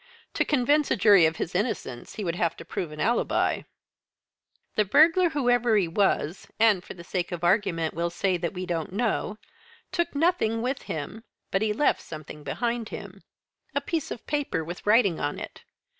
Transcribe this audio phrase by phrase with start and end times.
[0.33, 3.61] To convince a jury of his innocence he would have to prove an alibi."
[4.73, 8.65] "The burglar, whoever it was and for the sake of argument we'll say that we
[8.65, 9.37] don't know
[9.91, 13.21] took nothing with him, but he left something behind him,
[13.75, 15.63] a piece of paper with writing on it.